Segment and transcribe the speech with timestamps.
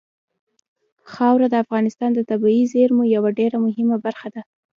[1.11, 4.41] خاوره د افغانستان د طبیعي زیرمو یوه ډېره مهمه برخه ده.